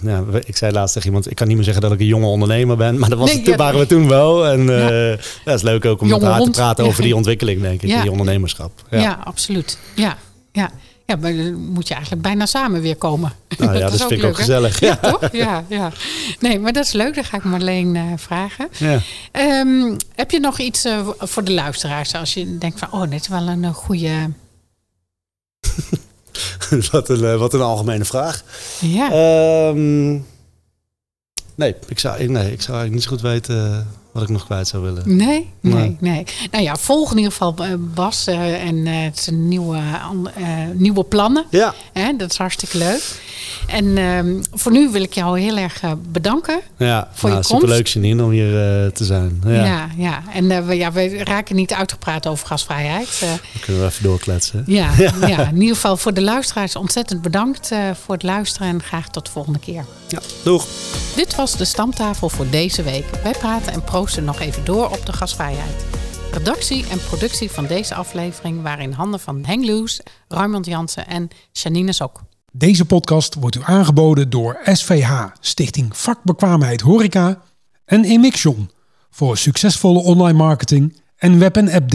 [0.00, 2.26] nou, ik zei laatst tegen iemand, ik kan niet meer zeggen dat ik een jonge
[2.26, 3.56] ondernemer ben, maar dat was Nee, het, ja.
[3.56, 4.46] waren we toen wel.
[4.46, 6.90] En eh dat is leuk ook om met haar te praten Ja.
[6.90, 8.00] over die ontwikkeling, denk ik, Ja.
[8.02, 8.72] die ondernemerschap.
[8.90, 9.18] Ja.
[9.24, 9.78] absoluut.
[9.94, 10.16] Ja,
[10.52, 10.70] ja.
[11.06, 13.32] Ja, maar dan moet je eigenlijk bijna samen weer komen.
[13.58, 14.80] Nou ja, dat, is vind ik ook gezellig.
[14.80, 15.10] Ja, Ja.
[15.10, 15.32] toch?
[15.32, 15.92] Ja, ja.
[16.40, 17.14] Nee, maar dat is leuk.
[17.14, 18.68] Dan ga ik Marleen eh, vragen.
[18.78, 19.00] Ja.
[19.32, 22.14] Ehm, heb je nog iets eh, voor de luisteraars?
[22.14, 24.30] Als je denkt van, oh, dit is wel een eh, goede...
[26.90, 28.42] wat, een, wat een algemene vraag.
[28.80, 29.10] Ja.
[29.10, 30.12] Ehm,
[31.54, 34.68] nee, ik zou, nee, ik zou eigenlijk niet zo goed weten wat ik nog kwijt
[34.68, 35.02] zou willen.
[35.16, 35.96] Nee, nee, Nee.
[36.00, 36.24] nee.
[36.50, 39.80] Nou ja, volg in ieder geval eh, Bas eh, en het zijn nieuwe,
[40.74, 41.44] nieuwe plannen.
[41.50, 42.16] Ja, Hè?
[42.16, 43.02] Dat is hartstikke leuk.
[43.66, 46.60] En ehm, voor nu wil ik jou heel erg bedanken.
[46.76, 47.08] ja.
[47.12, 47.62] Voor je nou, komst.
[47.62, 48.50] superleuk Janine om hier
[48.92, 49.42] te zijn.
[49.46, 49.64] Ja.
[49.64, 50.22] Ja, ja.
[50.32, 53.16] En we, ja, we raken niet uitgepraat over gasvrijheid.
[53.20, 54.62] Dan kunnen we even doorkletsen.
[54.66, 54.90] ja,
[55.26, 55.48] ja.
[55.48, 57.70] in ieder geval voor de luisteraars ontzettend bedankt
[58.04, 58.68] voor het luisteren.
[58.68, 59.84] En graag tot de volgende keer.
[60.08, 60.66] Ja, doeg.
[61.16, 63.04] Dit was de stamtafel voor deze week.
[63.22, 65.84] Wij praten en proosten nog even door op de gasvrijheid.
[66.32, 71.28] Redactie en productie van deze aflevering waren in handen van Henk Loes, Raymond Jansen en
[71.52, 72.22] Janine Sok.
[72.52, 77.42] Deze podcast wordt u aangeboden door SVH, Stichting Vakbekwaamheid Horeca
[77.84, 78.70] en Emixion
[79.10, 81.88] voor succesvolle online marketing en web- en app